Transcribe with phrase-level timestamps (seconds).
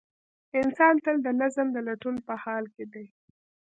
[0.59, 3.05] انسان تل د نظم د لټون په حال کې دی.